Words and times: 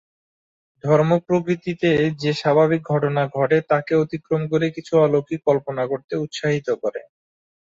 ধর্ম 0.83 1.11
প্রকৃতিতে 1.27 1.89
যে 2.21 2.31
স্বাভাবিক 2.33 2.81
ঘটনা 2.91 3.23
ঘটে 3.35 3.57
তাকে 3.71 3.93
অতিক্রম 3.95 4.41
করে 4.51 4.67
কিছু 4.75 4.93
অলৌকিক 4.97 5.41
কল্পনা 5.47 5.83
করতে 5.91 6.13
উৎসাহিত 6.17 6.67
করে। 6.83 7.01